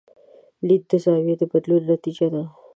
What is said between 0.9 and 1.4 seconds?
د زاویې